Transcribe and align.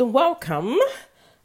So, 0.00 0.06
welcome. 0.06 0.78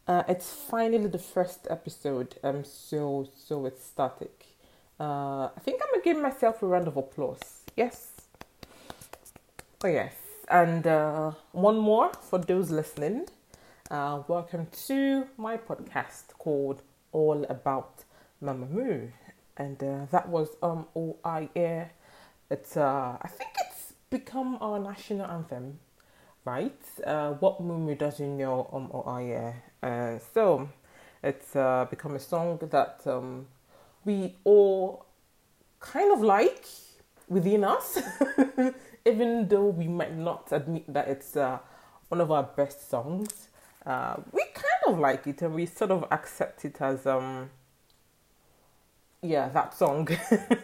Uh, 0.08 0.24
it's 0.30 0.50
finally 0.50 1.08
the 1.08 1.20
first 1.20 1.68
episode. 1.70 2.36
I'm 2.42 2.64
so, 2.64 3.28
so 3.36 3.66
ecstatic. 3.66 4.46
Uh, 4.98 5.48
I 5.48 5.60
think 5.60 5.82
I'm 5.84 5.90
gonna 5.92 6.02
give 6.02 6.24
myself 6.24 6.64
a 6.64 6.66
round 6.66 6.88
of 6.88 6.96
applause. 6.96 7.64
Yes. 7.76 8.12
Oh, 9.84 9.90
yes. 9.90 10.14
And 10.48 10.88
uh, 10.88 11.32
one 11.52 11.78
more 11.78 12.14
for 12.14 12.40
those 12.40 12.72
listening. 12.72 13.28
Uh, 13.92 14.22
welcome 14.30 14.68
to 14.88 15.28
my 15.36 15.58
podcast 15.58 16.30
called 16.40 16.82
All 17.12 17.44
About 17.50 18.06
Mama 18.40 18.68
Moo. 18.68 19.10
And 19.58 19.84
uh, 19.84 20.06
that 20.12 20.30
was 20.30 20.56
um, 20.64 20.88
All 20.94 21.20
I 21.26 21.50
Air. 21.58 21.92
It's, 22.50 22.78
uh, 22.78 23.18
I 23.22 23.28
think 23.28 23.50
it's 23.68 23.96
become 24.10 24.58
our 24.62 24.80
national 24.80 25.30
anthem 25.30 25.80
right? 26.46 26.80
Uh, 27.06 27.32
what 27.34 27.62
Mumu 27.62 27.98
doesn't 27.98 28.38
know 28.38 28.70
um 28.72 28.88
or 28.92 29.04
oh 29.06 29.18
yeah. 29.18 29.54
Uh, 29.82 30.20
so 30.34 30.70
it's 31.24 31.56
uh, 31.56 31.86
become 31.90 32.16
a 32.16 32.20
song 32.20 32.60
that 32.72 33.02
um, 33.06 33.48
we 34.06 34.36
all 34.44 35.06
kind 35.80 36.14
of 36.14 36.22
like 36.22 36.66
within 37.28 37.64
us, 37.64 38.00
even 39.06 39.48
though 39.48 39.66
we 39.66 39.88
might 39.88 40.16
not 40.16 40.48
admit 40.52 40.92
that 40.94 41.08
it's 41.08 41.36
uh, 41.36 41.58
one 42.10 42.22
of 42.22 42.32
our 42.32 42.44
best 42.44 42.90
songs. 42.90 43.50
Uh, 43.86 44.16
we 44.32 44.44
kind 44.54 44.94
of 44.94 45.00
like 45.00 45.28
it 45.28 45.42
and 45.42 45.54
we 45.54 45.66
sort 45.66 45.92
of 45.92 46.06
accept 46.10 46.66
it 46.66 46.82
as 46.82 47.06
um 47.06 47.52
yeah 49.22 49.48
that 49.50 49.76
song 49.76 50.08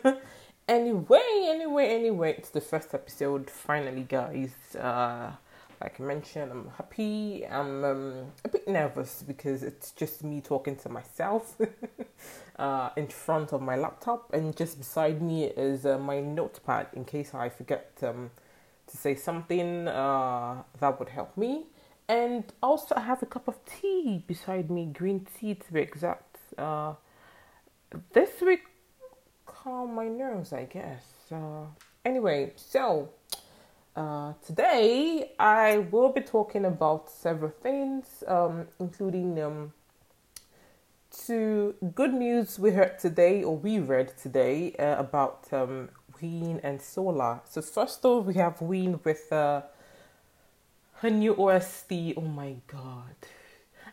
anyway 0.68 1.46
anyway 1.48 1.88
anyway 1.90 2.34
it's 2.36 2.50
the 2.50 2.62
first 2.62 2.96
episode 2.96 3.48
finally 3.48 4.02
guys 4.02 4.54
uh 4.80 5.32
like 5.82 6.00
I 6.00 6.04
mentioned, 6.04 6.52
I'm 6.52 6.70
happy. 6.78 7.46
I'm 7.48 7.84
um, 7.84 8.14
a 8.46 8.50
bit 8.50 8.68
nervous 8.68 9.24
because 9.26 9.64
it's 9.64 9.92
just 9.92 10.24
me 10.24 10.40
talking 10.40 10.76
to 10.78 10.90
myself 10.90 11.56
uh, 12.60 12.90
in 12.96 13.08
front 13.08 13.52
of 13.52 13.62
my 13.62 13.76
laptop, 13.76 14.32
and 14.34 14.56
just 14.56 14.78
beside 14.78 15.22
me 15.22 15.46
is 15.46 15.86
uh, 15.86 15.98
my 15.98 16.20
notepad 16.20 16.88
in 16.94 17.04
case 17.04 17.34
I 17.34 17.50
forget 17.50 17.92
um, 18.04 18.30
to 18.88 18.98
say 18.98 19.16
something 19.16 19.88
uh, 19.88 20.62
that 20.80 21.00
would 21.00 21.10
help 21.10 21.36
me. 21.36 21.66
And 22.08 22.44
also, 22.62 22.94
I 22.96 23.02
have 23.02 23.24
a 23.24 23.26
cup 23.26 23.48
of 23.48 23.58
tea 23.66 24.24
beside 24.28 24.70
me, 24.70 24.86
green 24.86 25.26
tea 25.40 25.56
to 25.56 25.74
be 25.74 25.80
exact. 25.80 26.38
Uh, 26.58 26.94
this 28.14 28.42
week, 28.42 28.64
calm 29.46 29.96
my 29.96 30.08
nerves, 30.08 30.54
I 30.54 30.66
guess. 30.66 31.06
Uh, 31.32 31.66
anyway, 32.06 32.52
so 32.56 33.10
uh, 33.96 34.34
today, 34.46 35.32
I 35.38 35.80
will 35.92 36.14
be 36.14 36.22
talking 36.22 36.66
about 36.66 37.10
several 37.10 37.52
things, 37.52 38.24
um, 38.26 38.68
including 38.80 39.42
um, 39.42 39.74
two 41.12 41.76
good 41.94 42.14
news 42.14 42.58
we 42.58 42.72
heard 42.72 43.00
today, 43.00 43.44
or 43.44 43.58
we 43.58 43.80
read 43.80 44.18
today, 44.18 44.74
uh, 44.80 44.98
about 44.98 45.48
um, 45.52 45.90
Wheein 46.22 46.62
and 46.64 46.82
Solar. 46.82 47.42
So, 47.50 47.62
first 47.62 48.06
off, 48.06 48.26
we 48.26 48.36
have 48.36 48.60
Wheein 48.60 49.04
with 49.04 49.32
uh, 49.32 49.64
her 51.02 51.10
new 51.10 51.36
OST. 51.36 51.92
Oh 52.16 52.22
my 52.22 52.56
god. 52.68 53.16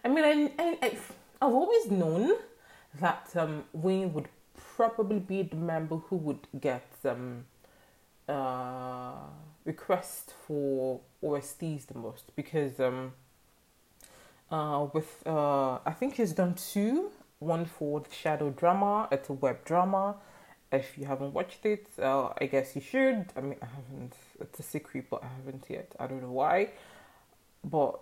I 0.04 0.08
mean, 0.08 0.24
I, 0.24 0.62
I, 0.62 0.78
I, 0.80 0.86
have 0.90 1.54
always 1.54 1.90
known 1.90 2.36
that 3.00 3.30
um, 3.34 3.64
Wheein 3.76 4.12
would 4.12 4.28
probably 4.76 5.18
be 5.18 5.42
the 5.42 5.56
member 5.56 5.96
who 5.96 6.16
would 6.16 6.46
get. 6.60 6.86
Um, 7.04 7.46
uh, 8.28 9.14
request 9.68 10.32
for 10.46 11.00
OSTs 11.22 11.86
the 11.86 11.98
most 11.98 12.34
because 12.34 12.80
um, 12.80 13.12
uh, 14.50 14.86
with 14.94 15.22
uh, 15.26 15.74
I 15.84 15.92
think 15.98 16.14
he's 16.14 16.32
done 16.32 16.54
two. 16.54 17.10
One 17.38 17.66
for 17.66 18.00
the 18.00 18.12
Shadow 18.12 18.50
Drama. 18.50 19.08
It's 19.12 19.28
a 19.28 19.34
web 19.34 19.64
drama. 19.64 20.16
If 20.72 20.98
you 20.98 21.04
haven't 21.04 21.32
watched 21.34 21.64
it, 21.64 21.86
uh, 22.02 22.30
I 22.40 22.46
guess 22.46 22.74
you 22.74 22.82
should. 22.82 23.26
I 23.36 23.40
mean, 23.40 23.58
I 23.62 23.68
haven't. 23.76 24.14
It's 24.40 24.58
a 24.58 24.62
secret, 24.62 25.04
but 25.08 25.22
I 25.22 25.28
haven't 25.36 25.64
yet. 25.68 25.94
I 26.00 26.06
don't 26.08 26.22
know 26.22 26.32
why, 26.32 26.70
but 27.62 27.94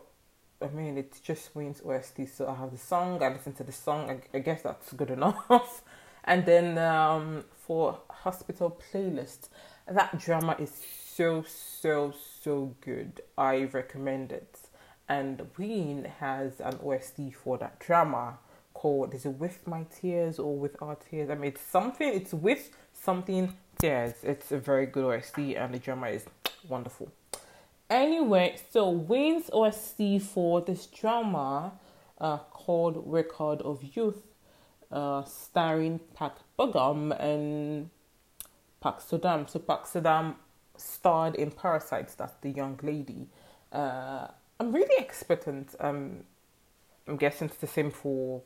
I 0.62 0.68
mean, 0.68 0.96
it 0.96 1.20
just 1.22 1.54
Wheein's 1.54 1.82
OST. 1.84 2.18
So 2.34 2.48
I 2.48 2.54
have 2.54 2.70
the 2.70 2.78
song. 2.78 3.22
I 3.22 3.28
listen 3.28 3.52
to 3.54 3.64
the 3.64 3.72
song. 3.72 4.10
I, 4.10 4.38
I 4.38 4.40
guess 4.40 4.62
that's 4.62 4.92
good 4.94 5.10
enough. 5.18 5.82
and 6.24 6.46
then 6.46 6.78
um, 6.78 7.44
for 7.66 7.98
hospital 8.08 8.80
playlist, 8.80 9.48
that 9.86 10.18
drama 10.18 10.56
is 10.58 10.72
so 11.16 11.44
so 11.46 12.12
so 12.42 12.74
good. 12.82 13.22
I 13.38 13.64
recommend 13.64 14.32
it. 14.32 14.58
And 15.08 15.48
Wheein 15.56 16.06
has 16.18 16.60
an 16.60 16.78
OST 16.82 17.34
for 17.42 17.56
that 17.58 17.78
drama 17.78 18.38
called 18.74 19.14
is 19.14 19.24
it 19.24 19.30
with 19.30 19.66
my 19.66 19.84
tears 19.84 20.38
or 20.38 20.56
with 20.56 20.76
our 20.82 20.96
tears? 20.96 21.30
I 21.30 21.34
mean 21.34 21.52
it's 21.52 21.62
something 21.62 22.12
it's 22.12 22.34
with 22.34 22.70
something 22.92 23.54
tears. 23.78 24.14
It's 24.22 24.52
a 24.52 24.58
very 24.58 24.86
good 24.86 25.04
OST 25.04 25.38
and 25.38 25.72
the 25.74 25.78
drama 25.78 26.08
is 26.08 26.26
wonderful. 26.68 27.10
Anyway, 27.88 28.56
so 28.70 28.92
Wheein's 28.92 29.48
OST 29.52 30.20
for 30.20 30.60
this 30.60 30.86
drama 30.86 31.72
uh, 32.20 32.38
called 32.38 33.02
Record 33.06 33.62
of 33.62 33.80
Youth, 33.94 34.24
uh, 34.90 35.22
starring 35.22 36.00
Park 36.12 36.34
Bo-gum 36.56 37.12
and 37.12 37.90
Park 38.80 39.00
So-dam. 39.00 39.46
So 39.46 39.60
Park 39.60 39.86
So-dam 39.86 40.34
starred 40.76 41.34
in 41.34 41.50
Parasites. 41.50 42.14
That's 42.14 42.34
the 42.40 42.50
young 42.50 42.78
lady. 42.82 43.26
Uh, 43.72 44.28
I'm 44.58 44.72
really 44.72 45.02
expectant. 45.02 45.74
Um, 45.80 46.24
I'm 47.06 47.16
guessing 47.16 47.48
it's 47.48 47.58
the 47.58 47.66
same 47.66 47.90
for 47.90 48.42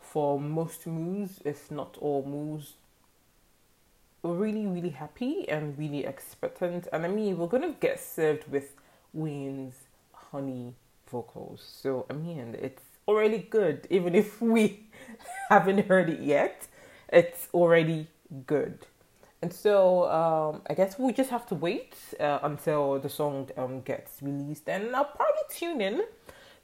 for 0.00 0.38
most 0.38 0.86
moves, 0.86 1.40
if 1.44 1.70
not 1.70 1.96
all 1.98 2.24
moves. 2.24 2.74
We're 4.22 4.34
really, 4.34 4.66
really 4.66 4.90
happy 4.90 5.48
and 5.48 5.76
really 5.78 6.04
expectant. 6.04 6.88
And 6.92 7.04
I 7.04 7.08
mean, 7.08 7.36
we're 7.38 7.48
gonna 7.48 7.72
get 7.72 8.00
served 8.00 8.50
with 8.50 8.74
Wheein's 9.12 9.74
honey 10.12 10.74
vocals. 11.10 11.62
So 11.82 12.06
I 12.10 12.12
mean, 12.14 12.56
it's 12.60 12.82
already 13.08 13.38
good, 13.38 13.86
even 13.90 14.14
if 14.14 14.40
we 14.40 14.84
haven't 15.48 15.86
heard 15.86 16.10
it 16.10 16.20
yet. 16.20 16.66
It's 17.08 17.48
already 17.52 18.08
good. 18.46 18.86
And 19.44 19.52
so 19.52 20.10
um, 20.10 20.62
I 20.70 20.72
guess 20.72 20.98
we 20.98 21.12
just 21.12 21.28
have 21.28 21.46
to 21.48 21.54
wait 21.54 21.94
uh, 22.18 22.38
until 22.44 22.98
the 22.98 23.10
song 23.10 23.50
um, 23.58 23.82
gets 23.82 24.22
released, 24.22 24.66
and 24.70 24.96
I'll 24.96 25.04
probably 25.04 25.42
tune 25.50 25.82
in 25.82 26.00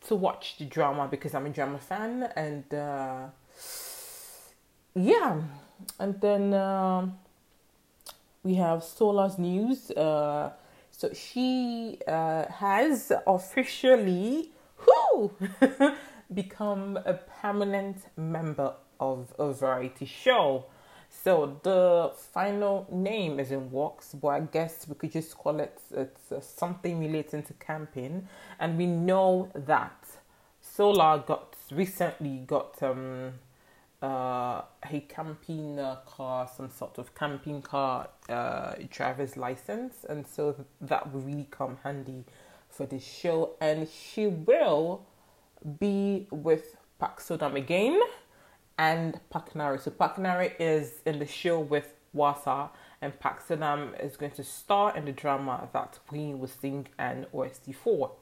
to 0.07 0.15
watch 0.15 0.57
the 0.57 0.65
drama 0.65 1.07
because 1.07 1.35
I'm 1.35 1.45
a 1.45 1.51
drama 1.51 1.79
fan, 1.79 2.31
and 2.35 2.65
uh, 2.73 3.27
yeah, 4.95 5.43
and 5.99 6.19
then 6.23 6.55
um, 6.55 7.19
we 8.45 8.55
have 8.55 8.83
Solar's 8.83 9.39
news. 9.39 9.91
Uh, 9.91 10.53
so 10.91 11.13
she 11.13 11.99
uh, 12.09 12.47
has 12.51 13.13
officially 13.27 14.53
who 14.77 15.33
become 16.33 16.99
a 17.05 17.13
permanent 17.43 17.99
member 18.17 18.73
of 18.99 19.35
a 19.39 19.53
variety 19.53 20.07
show. 20.07 20.65
So 21.11 21.59
the 21.65 22.13
final 22.33 22.87
name 22.91 23.41
is 23.41 23.51
in 23.51 23.71
works, 23.71 24.15
but 24.15 24.29
I 24.29 24.41
guess 24.41 24.87
we 24.89 24.95
could 24.95 25.13
just 25.13 25.37
call 25.37 25.59
it 25.61 25.79
it's 25.91 26.33
uh, 26.33 26.41
something 26.41 26.99
relating 26.99 27.43
to 27.43 27.53
camping. 27.55 28.29
And 28.59 28.79
we 28.79 28.87
know 28.87 29.51
that 29.55 30.07
Solar 30.63 31.19
got 31.19 31.57
recently 31.73 32.39
got 32.47 32.81
um, 32.83 33.33
uh, 34.01 34.63
a 34.91 35.01
camping 35.09 35.79
uh, 35.79 35.97
car, 36.07 36.49
some 36.57 36.71
sort 36.71 36.97
of 36.97 37.15
camping 37.15 37.61
car 37.61 38.09
uh, 38.29 38.75
driver's 38.89 39.37
license, 39.37 40.07
and 40.09 40.27
so 40.27 40.65
that 40.81 41.13
will 41.13 41.21
really 41.21 41.49
come 41.51 41.77
handy 41.83 42.25
for 42.69 42.87
this 42.87 43.05
show. 43.05 43.57
And 43.61 43.89
she 43.89 44.29
will 44.29 45.05
be 45.79 46.29
with 46.31 46.77
Park 46.99 47.21
So-dam 47.21 47.57
again 47.57 48.01
and 48.81 49.21
Park 49.29 49.55
Nari. 49.55 49.79
So 49.79 49.91
Park 49.91 50.17
Nari 50.19 50.55
is 50.59 51.03
in 51.05 51.19
the 51.19 51.27
show 51.27 51.61
with 51.61 51.93
Hwasa 52.17 52.71
and 53.03 53.13
So-dam 53.47 53.95
is 54.01 54.17
going 54.17 54.33
to 54.33 54.43
star 54.43 54.97
in 54.97 55.05
the 55.05 55.13
drama 55.13 55.69
that 55.75 55.99
Wheein 56.11 56.39
will 56.39 56.49
sing 56.49 56.89
and 56.99 57.27
OST 57.35 57.75
for. 57.75 58.13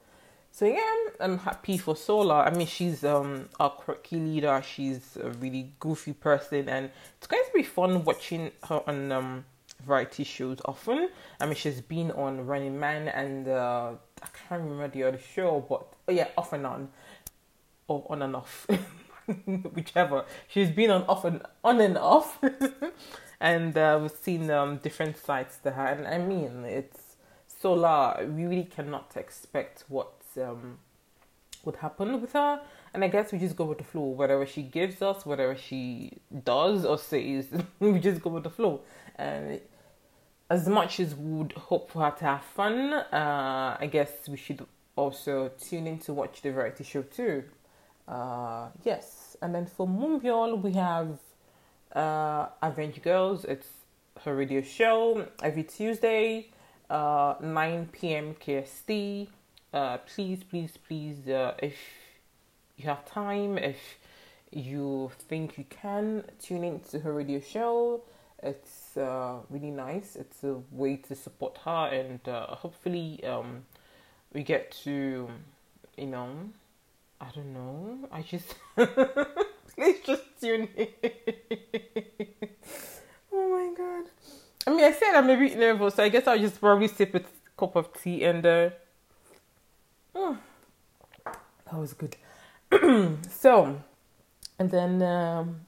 So 0.51 0.65
yeah, 0.65 0.95
I'm 1.21 1.37
happy 1.37 1.77
for 1.77 1.95
Solar. 1.95 2.35
I 2.35 2.51
mean, 2.51 2.67
she's 2.67 3.05
um 3.05 3.47
a 3.57 3.69
quirky 3.69 4.17
leader. 4.17 4.61
She's 4.65 5.15
a 5.15 5.29
really 5.29 5.71
goofy 5.79 6.13
person, 6.13 6.67
and 6.67 6.89
it's 7.17 7.27
going 7.27 7.43
to 7.43 7.51
be 7.53 7.63
fun 7.63 8.03
watching 8.03 8.51
her 8.67 8.81
on 8.85 9.11
um 9.11 9.45
variety 9.85 10.25
shows 10.25 10.57
often. 10.65 11.09
I 11.39 11.45
mean, 11.45 11.55
she's 11.55 11.79
been 11.79 12.11
on 12.11 12.45
Running 12.45 12.77
Man 12.77 13.07
and 13.07 13.47
uh, 13.47 13.91
I 14.21 14.27
can't 14.33 14.61
remember 14.63 14.89
the 14.89 15.03
other 15.03 15.19
show, 15.19 15.65
but 15.69 15.87
oh 16.07 16.11
yeah, 16.11 16.27
off 16.37 16.51
and 16.51 16.65
on, 16.65 16.89
or 17.87 18.05
on 18.09 18.21
and 18.23 18.35
off. 18.35 18.67
whichever. 19.73 20.25
She's 20.47 20.69
been 20.69 20.91
on 20.91 21.03
off 21.03 21.25
and 21.25 21.41
on 21.63 21.79
and 21.81 21.97
off, 21.97 22.39
and 23.39 23.77
uh, 23.77 23.99
we've 24.01 24.11
seen 24.11 24.49
um, 24.51 24.77
different 24.77 25.17
sides 25.17 25.57
to 25.63 25.71
her. 25.71 25.85
And 25.85 26.07
I 26.07 26.17
mean, 26.17 26.65
it's 26.65 27.17
Solar. 27.47 28.25
We 28.25 28.45
really 28.45 28.63
cannot 28.63 29.15
expect 29.15 29.85
what 29.87 30.13
um, 30.41 30.79
would 31.63 31.77
happen 31.77 32.21
with 32.21 32.33
her. 32.33 32.61
And 32.93 33.03
I 33.03 33.07
guess 33.07 33.31
we 33.31 33.37
just 33.37 33.55
go 33.55 33.65
with 33.65 33.77
the 33.77 33.83
flow. 33.83 34.03
Whatever 34.03 34.45
she 34.45 34.63
gives 34.63 35.01
us, 35.01 35.25
whatever 35.25 35.55
she 35.55 36.13
does 36.43 36.85
or 36.85 36.97
says, 36.97 37.47
we 37.79 37.99
just 37.99 38.21
go 38.21 38.31
with 38.31 38.43
the 38.43 38.49
flow. 38.49 38.81
And 39.15 39.59
as 40.49 40.67
much 40.67 40.99
as 40.99 41.15
we 41.15 41.31
would 41.31 41.51
hope 41.53 41.91
for 41.91 42.03
her 42.03 42.11
to 42.11 42.25
have 42.25 42.43
fun, 42.43 42.93
uh, 42.93 43.77
I 43.79 43.87
guess 43.91 44.27
we 44.27 44.37
should 44.37 44.65
also 44.95 45.51
tune 45.59 45.87
in 45.87 45.99
to 45.99 46.13
watch 46.13 46.41
the 46.41 46.51
variety 46.51 46.83
show 46.83 47.03
too. 47.03 47.43
Uh, 48.09 48.69
yes, 48.83 49.37
and 49.41 49.53
then 49.53 49.67
for 49.67 49.87
Moonbyul, 49.87 50.63
we 50.63 50.73
have 50.73 51.19
uh, 51.95 52.47
Avenge 52.63 53.03
Girls. 53.03 53.45
It's 53.45 53.67
her 54.23 54.35
radio 54.35 54.61
show 54.61 55.27
every 55.43 55.63
Tuesday, 55.63 56.47
uh, 56.89 57.35
9 57.39 57.89
p.m. 57.91 58.35
KST. 58.43 59.27
Uh, 59.71 59.97
please, 59.99 60.43
please, 60.43 60.75
please, 60.87 61.27
uh, 61.27 61.53
if 61.61 61.75
you 62.77 62.85
have 62.85 63.05
time, 63.05 63.59
if 63.59 63.77
you 64.51 65.11
think 65.27 65.59
you 65.59 65.65
can, 65.69 66.23
tune 66.41 66.63
in 66.63 66.79
to 66.79 66.99
her 67.01 67.13
radio 67.13 67.39
show. 67.39 68.01
It's 68.41 68.97
uh, 68.97 69.35
really 69.51 69.69
nice. 69.69 70.15
It's 70.15 70.43
a 70.43 70.55
way 70.71 70.95
to 70.95 71.15
support 71.15 71.59
her, 71.63 71.89
and 71.93 72.27
uh, 72.27 72.55
hopefully, 72.55 73.23
um, 73.23 73.65
we 74.33 74.41
get 74.41 74.71
to, 74.83 75.29
you 75.95 76.07
know, 76.07 76.31
I 77.21 77.27
don't 77.35 77.53
know. 77.53 78.07
I 78.11 78.21
just 78.21 78.55
please 79.75 79.97
just 80.05 80.23
tune 80.39 80.69
in. 80.75 80.87
oh 83.33 83.49
my 83.49 83.73
god. 83.75 84.05
I 84.65 84.69
mean, 84.71 84.85
I 84.85 84.91
said 84.91 85.15
I'm 85.15 85.29
a 85.29 85.35
bit 85.35 85.57
nervous, 85.57 85.95
so 85.95 86.03
I 86.03 86.09
guess 86.09 86.27
I'll 86.27 86.39
just 86.39 86.59
probably 86.59 86.87
sip 86.87 87.15
a 87.15 87.21
cup 87.57 87.75
of 87.75 87.91
tea 88.01 88.23
and 88.23 88.45
uh, 88.45 88.69
oh, 90.15 90.37
that 91.25 91.75
was 91.75 91.93
good. 91.93 92.15
so, 93.29 93.81
and 94.57 94.71
then 94.71 95.01
um, 95.01 95.61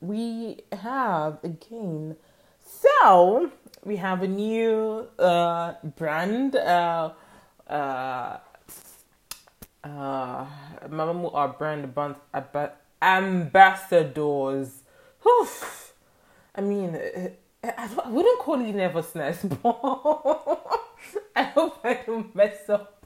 we 0.00 0.62
have 0.72 1.38
again. 1.44 2.16
So 2.62 3.50
we 3.84 3.96
have 3.96 4.22
a 4.22 4.28
new 4.28 5.06
uh, 5.18 5.74
brand. 5.96 6.56
Uh, 6.56 7.12
uh, 7.68 8.38
uh, 9.84 10.46
Mamamoo 10.88 11.34
are 11.34 11.48
brand 11.48 11.94
buns 11.94 12.16
aba 12.32 12.72
ambassadors. 13.00 14.82
Oof. 15.26 15.92
I 16.54 16.60
mean, 16.60 16.96
I, 16.96 17.32
I 17.62 18.08
wouldn't 18.08 18.38
call 18.40 18.60
it 18.60 18.74
nervousness, 18.74 19.42
but 19.62 19.76
I 21.36 21.42
hope 21.42 21.80
I 21.84 22.00
don't 22.06 22.34
mess 22.34 22.68
up 22.68 23.04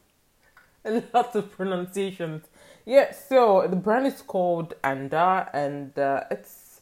a 0.85 1.03
lot 1.13 1.35
of 1.35 1.51
pronunciations. 1.53 2.47
Yeah, 2.85 3.13
so 3.13 3.67
the 3.69 3.77
brand 3.77 4.07
is 4.07 4.23
called 4.23 4.75
Anda, 4.83 5.51
and 5.53 5.99
uh, 5.99 6.25
it's 6.31 6.81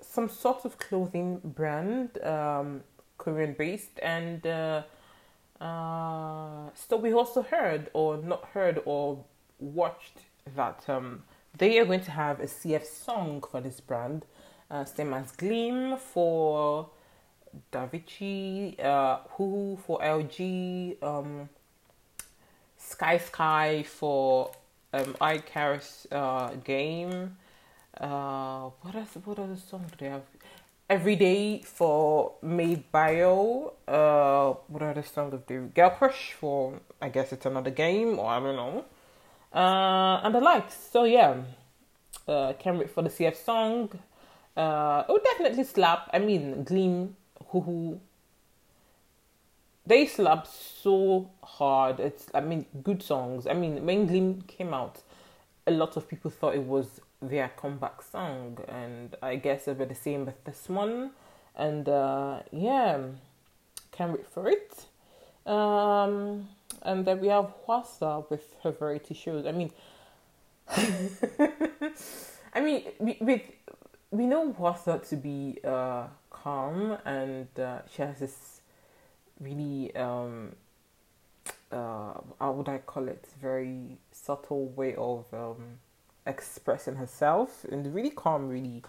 some 0.00 0.28
sort 0.28 0.64
of 0.64 0.78
clothing 0.78 1.40
brand, 1.44 2.22
um, 2.22 2.82
Korean 3.18 3.54
based, 3.58 3.98
and 4.02 4.46
uh, 4.46 4.82
uh, 5.60 6.70
so 6.74 6.96
we 6.96 7.12
also 7.12 7.42
heard, 7.42 7.90
or 7.92 8.16
not 8.16 8.44
heard, 8.54 8.80
or 8.84 9.24
watched 9.58 10.20
that 10.56 10.88
um, 10.88 11.22
they 11.58 11.78
are 11.78 11.84
going 11.84 12.00
to 12.00 12.10
have 12.10 12.40
a 12.40 12.46
CF 12.46 12.84
song 12.84 13.42
for 13.50 13.60
this 13.60 13.80
brand, 13.80 14.24
uh, 14.70 14.84
same 14.84 15.12
as 15.12 15.32
Gleam 15.32 15.96
for 15.96 16.88
Davichi, 17.72 18.82
uh, 18.82 19.18
Who 19.36 19.78
for 19.84 19.98
LG, 20.00 21.02
um, 21.02 21.48
Sky 22.78 23.18
Sky 23.18 23.82
for 23.82 24.52
um, 24.92 25.16
uh, 25.20 26.50
game. 26.64 27.36
Uh, 28.00 28.70
what 28.80 28.94
else? 28.94 29.16
What 29.24 29.38
other 29.38 29.56
song 29.56 29.84
do 29.90 29.96
they 29.98 30.08
have? 30.08 30.22
Every 30.90 31.14
Day 31.14 31.62
for 31.62 32.32
Made 32.42 32.90
Bio. 32.90 33.74
Uh, 33.86 34.54
what 34.66 34.82
other 34.82 35.04
song 35.04 35.32
of 35.32 35.46
the 35.46 35.58
Girl 35.72 35.90
Crush 35.90 36.32
for? 36.32 36.80
I 37.00 37.08
guess 37.08 37.32
it's 37.32 37.46
another 37.46 37.70
game, 37.70 38.18
or 38.18 38.28
I 38.28 38.40
don't 38.40 38.56
know. 38.56 38.84
Uh, 39.54 40.20
and 40.24 40.34
the 40.34 40.40
likes. 40.40 40.74
So 40.74 41.04
yeah, 41.04 41.42
uh, 42.26 42.54
can't 42.58 42.76
wait 42.76 42.90
for 42.90 43.02
the 43.02 43.08
CF 43.08 43.36
song. 43.36 44.00
Uh, 44.56 45.04
definitely 45.22 45.62
slap. 45.62 46.10
I 46.12 46.18
mean, 46.18 46.64
Gleam, 46.64 47.14
hoo 47.50 47.60
hoo. 47.60 48.00
They 49.86 50.06
slap 50.06 50.48
so 50.48 51.30
hard. 51.44 52.00
It's, 52.00 52.26
I 52.34 52.40
mean, 52.40 52.66
good 52.82 53.00
songs. 53.00 53.46
I 53.46 53.52
mean, 53.52 53.86
when 53.86 54.08
Gleam 54.08 54.42
came 54.48 54.74
out, 54.74 55.02
a 55.68 55.70
lot 55.70 55.96
of 55.96 56.08
people 56.08 56.32
thought 56.32 56.56
it 56.56 56.64
was 56.64 57.00
their 57.22 57.48
comeback 57.56 58.02
song, 58.02 58.58
and 58.68 59.16
I 59.22 59.36
guess 59.36 59.68
it'll 59.68 59.78
be 59.78 59.84
the 59.86 59.94
same 59.94 60.26
with 60.26 60.42
this 60.44 60.68
one. 60.68 61.10
And 61.56 61.88
uh, 61.88 62.40
yeah, 62.50 62.98
can't 63.92 64.12
wait 64.12 64.26
for 64.26 64.48
it. 64.48 64.86
Um, 65.46 66.48
and 66.82 67.04
then 67.04 67.20
we 67.20 67.28
have 67.28 67.52
Hwasa 67.66 68.28
with 68.30 68.54
her 68.62 68.72
variety 68.72 69.14
shows. 69.14 69.46
I 69.46 69.52
mean, 69.52 69.70
I 72.54 72.60
mean, 72.60 72.84
we, 72.98 73.18
with 73.20 73.42
we 74.10 74.26
know 74.26 74.52
Hwasa 74.52 75.06
to 75.08 75.16
be 75.16 75.58
uh, 75.64 76.06
calm, 76.30 76.96
and 77.04 77.48
uh, 77.58 77.80
she 77.92 78.02
has 78.02 78.18
this 78.20 78.60
really 79.40 79.94
um, 79.96 80.52
uh, 81.72 82.14
how 82.40 82.52
would 82.52 82.68
I 82.68 82.78
call 82.78 83.08
it? 83.08 83.26
Very 83.40 83.98
subtle 84.12 84.66
way 84.68 84.94
of 84.96 85.24
um, 85.32 85.78
expressing 86.26 86.96
herself, 86.96 87.64
and 87.70 87.94
really 87.94 88.10
calm. 88.10 88.48
Really 88.48 88.82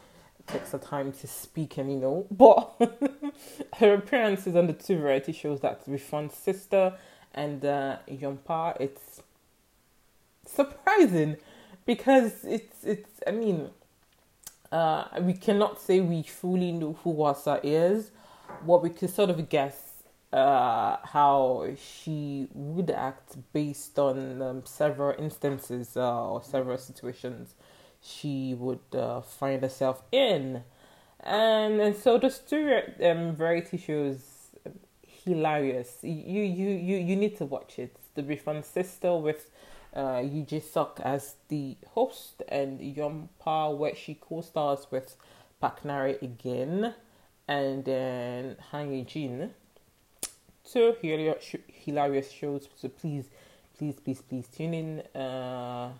takes 0.48 0.72
her 0.72 0.78
time 0.78 1.12
to 1.14 1.28
speak, 1.28 1.78
and 1.78 1.92
you 1.92 2.00
know. 2.00 2.28
But 2.32 2.74
her 3.78 3.94
appearances 3.94 4.56
on 4.56 4.68
the 4.68 4.74
two 4.74 4.98
variety 4.98 5.32
shows 5.32 5.62
that 5.62 5.82
Refund 5.88 6.32
Sister 6.32 6.94
and 7.34 7.64
uh, 7.64 7.98
Yompa, 8.10 8.76
it's 8.80 9.22
surprising 10.46 11.38
because 11.86 12.44
it's 12.44 12.84
it's. 12.84 13.22
I 13.26 13.32
mean, 13.32 13.70
uh, 14.72 15.06
we 15.22 15.34
cannot 15.34 15.80
say 15.80 16.00
we 16.00 16.24
fully 16.24 16.72
know 16.72 16.98
who 17.04 17.14
Hwasa 17.14 17.60
is. 17.64 18.12
What 18.66 18.84
we 18.84 18.90
can 18.90 19.08
sort 19.08 19.30
of 19.30 19.48
guess 19.48 19.91
uh, 20.34 20.98
how 21.04 21.68
she 21.78 22.48
would 22.54 22.90
act 22.90 23.38
based 23.54 24.00
on 24.00 24.42
um, 24.42 24.62
several 24.66 25.14
instances 25.20 25.98
uh, 25.98 26.30
or 26.30 26.44
several 26.44 26.78
situations 26.78 27.56
she 28.02 28.56
would 28.58 28.80
uh, 28.94 29.22
find 29.22 29.62
herself 29.62 30.02
in. 30.12 30.64
And, 31.20 31.80
and 31.82 31.96
so 31.96 32.18
the 32.18 32.30
two 32.30 32.82
um, 33.06 33.36
variety 33.36 33.78
shows 33.78 34.20
hilarious. 35.24 36.00
You, 36.02 36.42
you 36.42 36.70
you 36.70 36.98
you 36.98 37.16
need 37.16 37.38
to 37.38 37.46
watch 37.46 37.78
it. 37.78 37.98
The 38.16 38.24
Refund 38.24 38.66
Sister 38.66 39.16
with 39.18 39.50
uh, 39.96 40.22
Yu 40.24 40.44
Jae 40.44 40.64
Suk 40.64 41.00
as 41.04 41.36
the 41.48 41.78
host 41.90 42.42
and 42.48 42.80
Yompa 42.80 43.78
where 43.78 43.96
she 43.96 44.16
co-stars 44.20 44.88
with 44.90 45.16
Park 45.60 45.86
Nare 45.86 46.18
again, 46.22 46.96
and 47.48 47.86
then 47.86 48.58
Han 48.72 48.92
Ye 48.92 49.04
Two 50.72 50.96
hilarious 51.02 52.32
shows. 52.32 52.70
So 52.76 52.88
please, 52.88 53.30
please, 53.78 53.96
please, 54.00 54.22
please 54.22 54.48
tune 54.48 54.74
in. 54.74 55.00
Uh, 55.22 55.92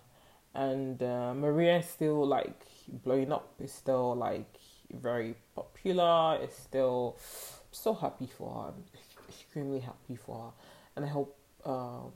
and 0.54 1.02
uh, 1.02 1.34
Maria 1.34 1.78
is 1.78 1.86
still 1.86 2.26
like 2.26 2.64
blowing 2.88 3.32
up. 3.32 3.52
Is 3.60 3.72
still 3.72 4.14
like 4.14 4.58
very 4.90 5.34
popular. 5.54 6.38
It's 6.40 6.56
still 6.56 7.18
so 7.70 7.92
happy 7.92 8.26
for 8.38 8.64
her. 8.64 8.72
extremely 9.28 9.80
happy 9.80 10.16
for 10.16 10.36
her, 10.46 10.50
and 10.96 11.04
I 11.04 11.08
hope 11.08 11.36
um, 11.66 12.12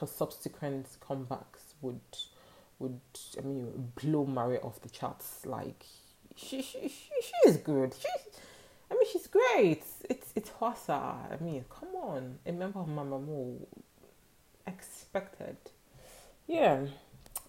her 0.00 0.06
subsequent 0.06 0.88
comebacks 1.00 1.74
would 1.80 2.00
would 2.80 3.00
I 3.38 3.42
mean 3.42 3.92
blow 4.00 4.26
Maria 4.26 4.58
off 4.60 4.80
the 4.80 4.88
charts. 4.88 5.46
Like 5.46 5.84
she 6.34 6.60
she 6.60 6.88
she, 6.88 7.10
she 7.22 7.48
is 7.48 7.56
good. 7.58 7.94
She's 7.94 8.40
I 8.90 8.94
mean, 8.94 9.06
she's 9.10 9.26
great. 9.26 9.82
It's 10.36 10.50
it's 10.50 10.50
Hwasa. 10.60 11.32
I 11.32 11.36
mean, 11.40 11.64
come 11.70 11.94
on, 11.96 12.38
a 12.46 12.52
member 12.52 12.80
of 12.80 12.88
Mamamoo. 12.88 13.66
Expected. 14.66 15.56
Yeah. 16.46 16.86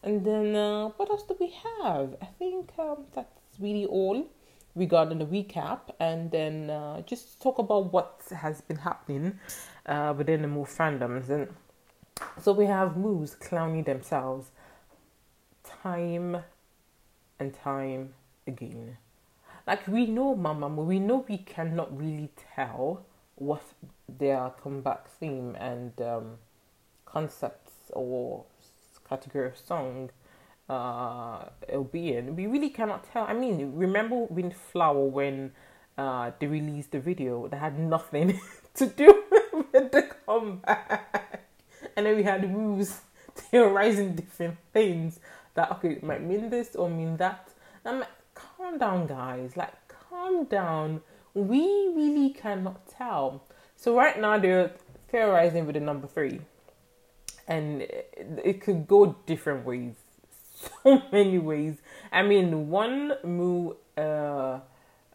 And 0.04 0.26
then 0.26 0.56
uh, 0.56 0.90
what 0.90 1.10
else 1.10 1.24
do 1.24 1.36
we 1.40 1.54
have? 1.82 2.16
I 2.22 2.26
think 2.38 2.72
um, 2.78 3.06
that's 3.14 3.60
really 3.60 3.86
all 3.86 4.28
regarding 4.76 5.20
the 5.20 5.26
recap, 5.26 5.80
and 6.00 6.30
then 6.32 6.70
uh, 6.70 7.02
just 7.02 7.42
talk 7.42 7.58
about 7.60 7.94
what 7.94 8.22
has 8.36 8.62
been 8.62 8.78
happening 8.78 9.40
uh, 9.86 10.14
within 10.16 10.42
the 10.42 10.48
Move 10.48 10.70
fandoms. 10.70 11.30
And 11.30 11.48
so 12.42 12.52
we 12.52 12.66
have 12.66 12.98
moves 12.98 13.36
clowning 13.36 13.84
themselves 13.84 14.52
time 15.64 16.38
and 17.40 17.54
time 17.54 18.14
again 18.46 18.98
like 19.68 19.88
we 19.88 20.06
know 20.06 20.36
Mama, 20.36 20.68
we 20.68 21.00
know 21.00 21.26
we 21.28 21.38
cannot 21.38 21.98
really 21.98 22.30
tell 22.56 23.06
what 23.36 23.64
their 24.08 24.52
comeback 24.62 25.10
theme 25.10 25.56
and 25.60 26.00
um, 26.02 26.38
concepts 27.06 27.72
or 27.92 28.46
category 29.08 29.48
of 29.48 29.58
song 29.58 30.10
uh, 30.70 31.46
it'll 31.68 31.84
be 31.84 32.14
in. 32.14 32.36
We 32.36 32.48
really 32.48 32.70
cannot 32.70 33.12
tell. 33.12 33.26
I 33.26 33.34
mean, 33.34 33.74
remember 33.76 34.26
Windflower 34.26 35.06
when 35.06 35.52
uh, 35.98 36.32
they 36.40 36.48
released 36.48 36.92
the 36.92 37.00
video 37.00 37.48
that 37.48 37.58
had 37.58 37.80
nothing 37.80 38.40
to 38.76 38.88
do 38.88 39.24
with 39.72 39.92
the 39.92 40.10
comeback, 40.26 41.46
and 41.96 42.06
then 42.06 42.16
we 42.16 42.24
had 42.24 42.50
moves 42.52 43.02
theorizing 43.36 44.16
different 44.16 44.58
things 44.74 45.20
that 45.54 45.72
okay 45.72 46.00
might 46.02 46.24
mean 46.24 46.50
this 46.50 46.76
or 46.76 46.90
mean 46.90 47.18
that. 47.18 47.50
Like, 47.84 48.08
calm 48.36 48.78
down, 48.78 49.08
guys. 49.08 49.58
Like, 49.58 49.74
calm 49.88 50.46
down. 50.46 51.02
We 51.34 51.64
really 51.96 52.30
cannot 52.30 52.88
tell. 52.88 53.44
So 53.76 53.96
right 53.98 54.20
now 54.20 54.38
they're 54.38 54.72
theorizing 55.10 55.66
with 55.66 55.76
the 55.76 55.82
number 55.82 56.08
three, 56.08 56.42
and 57.48 57.82
it, 57.82 58.62
could 58.62 58.88
go 58.88 59.18
different 59.26 59.66
ways 59.66 59.96
so 60.84 61.02
many 61.12 61.38
ways. 61.40 61.78
I 62.12 62.24
mean, 62.24 62.70
one 62.70 63.14
moo 63.24 63.74
uh, 63.98 64.60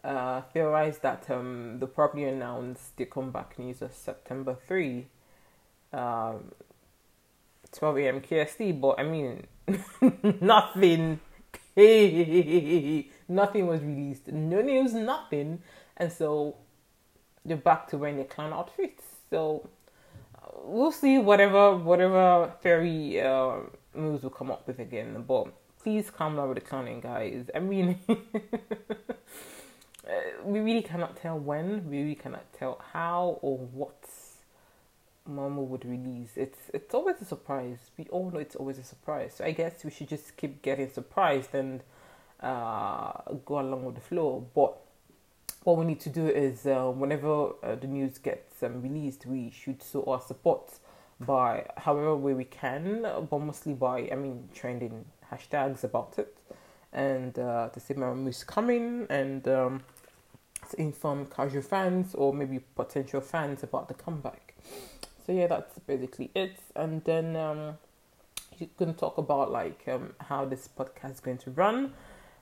uh, 0.03 0.41
theorized 0.53 1.01
that 1.01 1.29
um, 1.29 1.77
the 1.79 1.87
properly 1.87 2.25
announced 2.25 2.97
the 2.97 3.05
comeback 3.05 3.57
news 3.59 3.81
of 3.81 3.93
September 3.93 4.57
3, 4.67 5.07
um, 5.93 6.51
12 7.71 7.97
a.m. 7.97 8.21
KST, 8.21 8.81
but 8.81 8.99
I 8.99 9.03
mean, 9.03 9.45
nothing, 10.41 11.19
nothing 13.27 13.67
was 13.67 13.81
released. 13.81 14.27
No 14.27 14.61
news, 14.61 14.93
nothing. 14.93 15.61
And 15.97 16.11
so 16.11 16.55
you're 17.45 17.57
back 17.57 17.87
to 17.89 17.97
wearing 17.97 18.17
your 18.17 18.25
clown 18.25 18.53
outfits. 18.53 19.03
So 19.29 19.69
we'll 20.63 20.91
see 20.91 21.17
whatever 21.17 21.75
whatever 21.75 22.53
fairy 22.61 23.21
uh, 23.21 23.57
moves 23.95 24.23
will 24.23 24.29
come 24.29 24.51
up 24.51 24.67
with 24.67 24.79
again. 24.79 25.23
But 25.27 25.47
please 25.81 26.09
calm 26.09 26.35
down 26.35 26.49
with 26.49 26.57
the 26.59 26.65
clowning, 26.65 26.99
guys. 27.01 27.49
I 27.55 27.59
mean, 27.59 27.99
we 30.43 30.59
really 30.59 30.81
cannot 30.81 31.15
tell 31.17 31.37
when, 31.37 31.89
we 31.89 32.01
really 32.01 32.15
cannot 32.15 32.51
tell 32.53 32.81
how 32.93 33.39
or 33.41 33.57
what 33.57 34.00
Mama 35.25 35.61
would 35.61 35.85
release. 35.85 36.31
It's 36.35 36.57
it's 36.73 36.93
always 36.93 37.21
a 37.21 37.25
surprise. 37.25 37.77
We 37.97 38.05
all 38.09 38.31
know 38.31 38.39
it's 38.39 38.55
always 38.55 38.77
a 38.77 38.83
surprise. 38.83 39.35
So 39.35 39.45
I 39.45 39.51
guess 39.51 39.83
we 39.83 39.91
should 39.91 40.09
just 40.09 40.35
keep 40.37 40.61
getting 40.61 40.89
surprised 40.89 41.53
and 41.53 41.81
uh, 42.41 43.13
go 43.45 43.59
along 43.59 43.85
with 43.85 43.95
the 43.95 44.01
flow. 44.01 44.47
But 44.55 44.77
what 45.63 45.77
we 45.77 45.85
need 45.85 45.99
to 46.01 46.09
do 46.09 46.27
is 46.27 46.65
uh, 46.65 46.85
whenever 46.89 47.51
uh, 47.63 47.75
the 47.75 47.87
news 47.87 48.17
gets 48.17 48.63
um, 48.63 48.81
released, 48.81 49.25
we 49.25 49.51
should 49.51 49.83
show 49.83 50.03
our 50.05 50.21
support 50.21 50.71
by 51.19 51.67
however 51.77 52.15
way 52.15 52.33
we 52.33 52.45
can, 52.45 53.03
but 53.03 53.39
mostly 53.39 53.73
by 53.73 54.09
I 54.11 54.15
mean 54.15 54.49
trending 54.53 55.05
hashtags 55.31 55.83
about 55.83 56.17
it, 56.17 56.35
and 56.91 57.37
uh, 57.37 57.69
to 57.69 57.79
say 57.79 57.93
my 57.93 58.11
is 58.27 58.43
coming 58.43 59.05
and 59.09 59.47
um, 59.47 59.83
to 60.71 60.81
inform 60.81 61.27
casual 61.27 61.61
fans 61.61 62.15
or 62.15 62.33
maybe 62.33 62.59
potential 62.75 63.21
fans 63.21 63.63
about 63.63 63.87
the 63.87 63.93
comeback. 63.93 64.55
So 65.25 65.33
yeah, 65.33 65.47
that's 65.47 65.79
basically 65.79 66.31
it. 66.35 66.57
And 66.75 67.03
then 67.03 67.35
um, 67.35 67.77
you 68.57 68.69
can 68.77 68.93
talk 68.93 69.17
about 69.17 69.51
like 69.51 69.83
um, 69.87 70.13
how 70.19 70.45
this 70.45 70.67
podcast 70.67 71.13
is 71.13 71.19
going 71.19 71.37
to 71.39 71.51
run. 71.51 71.93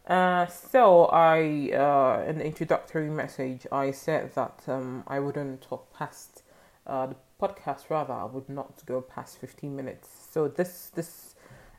Uh, 0.07 0.47
so 0.47 1.05
I, 1.05 1.71
uh, 1.71 2.27
in 2.27 2.39
the 2.39 2.45
introductory 2.45 3.09
message, 3.09 3.67
I 3.71 3.91
said 3.91 4.33
that 4.33 4.63
um, 4.67 5.03
I 5.07 5.19
wouldn't 5.19 5.61
talk 5.61 5.93
past 5.93 6.41
uh, 6.87 7.07
the 7.07 7.15
podcast. 7.39 7.89
Rather, 7.89 8.13
I 8.13 8.25
would 8.25 8.49
not 8.49 8.83
go 8.85 9.01
past 9.01 9.37
fifteen 9.37 9.75
minutes. 9.75 10.09
So 10.31 10.47
this 10.47 10.91
this 10.95 11.35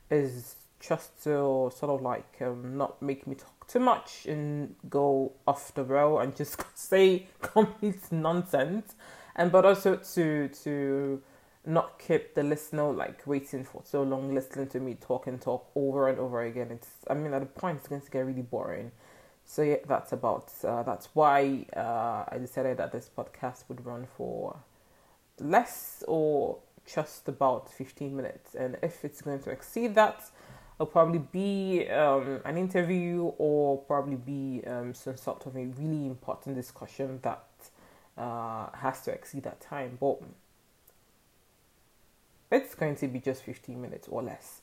is 0.09 0.55
just 0.79 1.23
to 1.23 1.71
sort 1.75 1.91
of 1.91 2.01
like 2.01 2.37
um, 2.41 2.77
not 2.77 3.01
make 3.01 3.27
me 3.27 3.35
talk 3.35 3.67
too 3.67 3.79
much 3.79 4.25
and 4.25 4.75
go 4.89 5.31
off 5.47 5.73
the 5.75 5.83
rail 5.83 6.19
and 6.19 6.35
just 6.35 6.63
say 6.75 7.27
complete 7.41 8.11
nonsense, 8.11 8.95
and 9.35 9.51
but 9.51 9.65
also 9.65 9.95
to 9.95 10.47
to 10.49 11.21
not 11.65 11.99
keep 11.99 12.33
the 12.33 12.43
listener 12.43 12.91
like 12.91 13.25
waiting 13.27 13.63
for 13.63 13.83
so 13.85 14.01
long 14.01 14.33
listening 14.33 14.67
to 14.67 14.79
me 14.79 14.95
talk 14.95 15.27
and 15.27 15.39
talk 15.39 15.69
over 15.75 16.09
and 16.09 16.19
over 16.19 16.41
again. 16.41 16.69
It's 16.71 16.89
I 17.07 17.13
mean 17.13 17.33
at 17.33 17.41
a 17.41 17.45
point 17.45 17.79
it's 17.79 17.87
going 17.87 18.01
to 18.01 18.11
get 18.11 18.25
really 18.25 18.41
boring. 18.41 18.91
So 19.45 19.61
yeah, 19.63 19.77
that's 19.87 20.11
about 20.11 20.51
uh, 20.63 20.83
that's 20.83 21.09
why 21.13 21.65
uh, 21.75 22.25
I 22.27 22.37
decided 22.39 22.77
that 22.77 22.91
this 22.91 23.09
podcast 23.15 23.65
would 23.69 23.85
run 23.85 24.07
for 24.17 24.57
less 25.39 26.03
or 26.07 26.59
just 26.85 27.27
about 27.27 27.71
15 27.71 28.15
minutes. 28.15 28.55
And 28.55 28.77
if 28.81 29.03
it's 29.03 29.21
going 29.21 29.39
to 29.41 29.49
exceed 29.49 29.95
that, 29.95 30.23
it'll 30.75 30.87
probably 30.87 31.19
be 31.19 31.87
um, 31.89 32.41
an 32.45 32.57
interview 32.57 33.31
or 33.37 33.77
probably 33.79 34.15
be 34.15 34.63
um, 34.65 34.93
some 34.93 35.17
sort 35.17 35.45
of 35.45 35.55
a 35.55 35.65
really 35.65 36.05
important 36.05 36.55
discussion 36.55 37.19
that 37.23 37.43
uh, 38.21 38.69
has 38.77 39.01
to 39.01 39.11
exceed 39.11 39.43
that 39.43 39.59
time. 39.59 39.97
But 39.99 40.21
it's 42.51 42.75
going 42.75 42.95
to 42.97 43.07
be 43.07 43.19
just 43.19 43.43
15 43.43 43.81
minutes 43.81 44.07
or 44.09 44.21
less. 44.21 44.61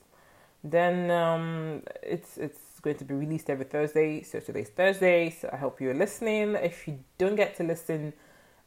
Then 0.63 1.11
um, 1.11 1.83
it's 2.01 2.37
it's 2.37 2.79
going 2.81 2.97
to 2.97 3.05
be 3.05 3.13
released 3.13 3.49
every 3.49 3.65
Thursday. 3.65 4.23
So 4.23 4.39
today's 4.39 4.69
Thursday. 4.69 5.29
So 5.29 5.49
I 5.51 5.57
hope 5.57 5.81
you're 5.81 5.93
listening. 5.93 6.55
If 6.55 6.87
you 6.87 6.99
don't 7.17 7.35
get 7.35 7.55
to 7.57 7.63
listen 7.63 8.13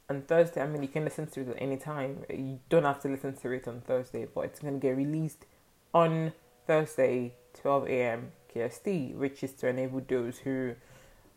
on 0.09 0.23
Thursday, 0.23 0.63
I 0.63 0.67
mean 0.67 0.83
you 0.83 0.89
can 0.89 1.05
listen 1.05 1.27
to 1.29 1.41
it 1.41 1.49
at 1.49 1.57
any 1.59 1.77
time. 1.77 2.25
You 2.31 2.61
don't 2.69 2.85
have 2.85 3.01
to 3.03 3.09
listen 3.09 3.37
to 3.37 3.51
it 3.51 3.69
on 3.69 3.81
Thursday, 3.83 4.27
but 4.35 4.43
it's 4.47 4.61
going 4.61 4.75
to 4.75 4.81
get 4.81 4.97
released 4.97 5.47
on 5.93 6.33
Thursday 6.67 7.35
12 7.61 7.89
a.m. 7.89 8.33
KST, 8.55 9.15
which 9.15 9.43
is 9.43 9.53
to 9.55 9.69
enable 9.69 10.01
those 10.01 10.39
who 10.39 10.75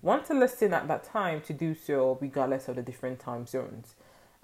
want 0.05 0.25
to 0.27 0.35
listen 0.35 0.71
at 0.73 0.87
that 0.87 1.03
time 1.03 1.41
to 1.41 1.53
do 1.53 1.73
so 1.73 2.17
regardless 2.21 2.67
of 2.67 2.75
the 2.75 2.83
different 2.83 3.19
time 3.19 3.47
zones. 3.47 3.95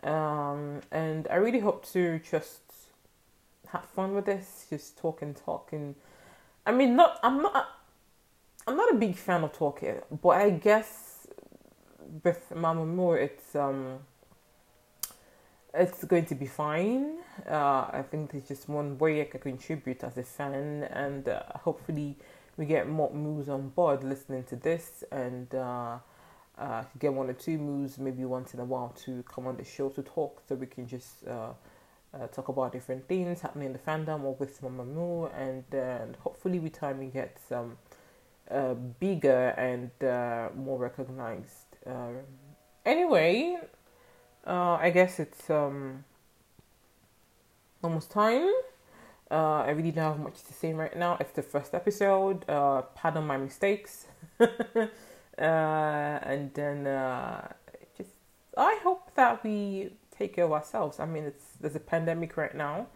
Um, 0.04 0.82
and 0.92 1.28
I 1.30 1.36
really 1.36 1.60
hope 1.60 1.86
to 1.94 2.20
just 2.20 2.62
have 3.68 3.86
fun 3.86 4.16
with 4.16 4.26
this, 4.26 4.66
just 4.70 4.98
talk 4.98 5.22
and 5.22 5.36
talk. 5.36 5.70
And 5.72 5.94
I 6.66 6.72
mean, 6.72 6.96
not 6.96 7.20
I'm 7.22 7.42
not 7.44 7.68
I'm 8.68 8.76
not 8.76 8.92
a 8.92 8.96
big 8.96 9.16
fan 9.16 9.44
of 9.44 9.54
talking, 9.54 10.02
but 10.22 10.30
I 10.30 10.50
guess 10.50 11.28
with 12.24 12.44
Mamamoo, 12.54 13.22
it's 13.22 13.56
um 13.56 14.00
it's 15.74 16.04
going 16.04 16.26
to 16.26 16.36
be 16.36 16.48
fine. 16.48 17.20
Uh, 17.48 17.86
I 17.94 18.04
think 18.10 18.32
there's 18.32 18.48
just 18.48 18.68
one 18.68 18.98
way 18.98 19.22
I 19.22 19.26
can 19.26 19.40
contribute 19.40 20.04
as 20.04 20.18
a 20.18 20.24
fan, 20.24 20.84
and 20.92 21.30
uh, 21.30 21.44
hopefully 21.64 22.18
we 22.62 22.68
get 22.68 22.88
more 22.88 23.12
moves 23.12 23.50
on 23.50 23.70
board 23.70 24.04
listening 24.04 24.44
to 24.44 24.56
this, 24.56 25.04
and 25.12 25.52
uh, 25.56 25.98
uh, 26.60 26.84
get 27.00 27.12
one 27.12 27.28
or 27.28 27.34
two 27.34 27.58
moves 27.58 27.98
maybe 27.98 28.24
once 28.24 28.54
in 28.54 28.60
a 28.60 28.64
while 28.64 28.94
to 29.04 29.24
come 29.24 29.48
on 29.48 29.58
the 29.58 29.64
show 29.64 29.90
to 29.90 30.04
talk, 30.04 30.44
so 30.48 30.54
we 30.54 30.68
can 30.68 30.88
just 30.88 31.26
uh, 31.28 31.54
uh, 32.14 32.28
talk 32.28 32.50
about 32.50 32.72
different 32.72 33.08
things 33.08 33.42
happening 33.42 33.66
in 33.66 33.74
the 33.74 33.80
fandom 33.80 34.22
or 34.22 34.36
with 34.36 34.62
Mama 34.62 34.86
Moo, 34.86 35.26
and 35.36 35.64
and 35.74 36.16
hopefully 36.18 36.60
with 36.60 36.74
time 36.74 37.00
we 37.00 37.08
get 37.08 37.40
some 37.50 37.80
uh, 38.52 38.76
bigger 38.76 39.56
and 39.58 39.90
more 40.56 40.78
recognized. 40.78 41.66
anyway, 42.86 43.58
uh, 44.46 44.78
I 44.80 44.92
guess 44.92 45.20
it's 45.20 45.50
um, 45.50 46.06
almost 47.82 48.12
time. 48.12 48.54
Uh, 49.32 49.64
I 49.66 49.70
really 49.70 49.92
don't 49.92 50.04
have 50.04 50.20
much 50.20 50.44
to 50.44 50.54
say 50.54 50.74
right 50.74 50.96
now. 50.96 51.16
It's 51.22 51.32
the 51.32 51.42
first 51.42 51.74
episode. 51.74 52.44
Uh, 52.50 52.82
pardon 52.82 53.26
my 53.26 53.38
mistakes. 53.38 54.08
uh, 54.42 54.46
and 55.38 56.54
then 56.54 56.86
uh, 56.86 57.54
just 57.98 58.10
I 58.58 58.78
hope 58.84 59.16
that 59.16 59.42
we 59.42 59.92
take 60.18 60.36
care 60.36 60.44
of 60.44 60.52
ourselves. 60.52 61.00
I 61.00 61.06
mean, 61.06 61.24
it's 61.24 61.46
there's 61.62 61.78
a 61.78 61.80
pandemic 61.80 62.36
right 62.36 62.54
now, 62.54 62.88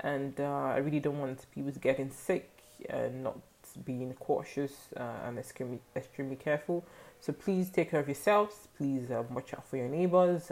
and 0.00 0.40
uh, 0.40 0.74
I 0.74 0.78
really 0.78 0.98
don't 0.98 1.20
want 1.20 1.46
people 1.54 1.70
getting 1.80 2.10
sick 2.10 2.50
and 2.90 3.22
not 3.22 3.38
being 3.84 4.12
cautious 4.14 4.72
uh, 4.96 5.26
and 5.26 5.38
extremely 5.38 5.78
extremely 5.94 6.36
careful. 6.36 6.84
So 7.20 7.32
please 7.32 7.70
take 7.70 7.92
care 7.92 8.00
of 8.00 8.08
yourselves. 8.08 8.66
Please 8.76 9.08
watch 9.30 9.54
out 9.54 9.68
for 9.68 9.76
your 9.76 9.88
neighbors. 9.88 10.50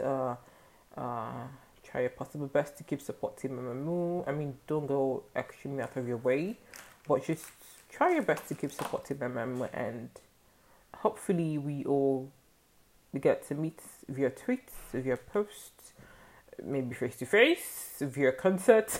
Try 1.95 2.01
your 2.01 2.09
possible 2.09 2.47
best 2.47 2.77
to 2.79 2.83
keep 2.83 2.99
supporting 2.99 3.51
Mamamoo. 3.51 4.27
I 4.27 4.33
mean, 4.33 4.57
don't 4.67 4.85
go 4.85 5.23
extremely 5.33 5.81
out 5.81 5.95
of 5.95 6.05
your 6.05 6.17
way, 6.17 6.57
but 7.07 7.25
just 7.25 7.45
try 7.89 8.11
your 8.11 8.21
best 8.21 8.49
to 8.49 8.53
keep 8.53 8.73
supporting 8.73 9.15
Mamamoo, 9.15 9.69
and 9.71 10.09
hopefully 10.93 11.57
we 11.57 11.85
all 11.85 12.29
get 13.17 13.47
to 13.47 13.55
meet 13.55 13.79
via 14.09 14.29
tweets, 14.29 14.73
via 14.93 15.15
posts, 15.15 15.93
maybe 16.61 16.93
face 16.93 17.15
to 17.19 17.25
face, 17.25 17.93
via 18.01 18.33
concert, 18.33 18.99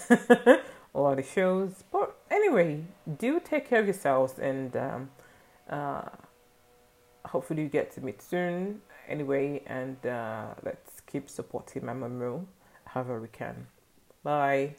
or 0.93 1.11
other 1.11 1.23
shows. 1.23 1.83
But 1.91 2.15
anyway, 2.31 2.85
do 3.17 3.41
take 3.41 3.67
care 3.67 3.81
of 3.81 3.87
yourselves 3.87 4.39
and. 4.39 4.73
Um, 4.77 5.09
uh, 5.69 6.03
hopefully 7.25 7.63
you 7.63 7.69
get 7.69 7.91
to 7.91 8.01
meet 8.01 8.21
soon 8.21 8.79
anyway 9.07 9.59
and 9.65 10.05
uh, 10.05 10.45
let's 10.63 11.01
keep 11.07 11.27
supporting 11.27 11.83
mom 11.83 12.45
however 12.95 13.19
we 13.21 13.27
can. 13.27 13.67
Bye 14.23 14.75